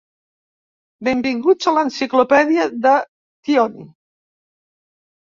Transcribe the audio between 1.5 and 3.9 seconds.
a l'enciclopèdia de Tlön.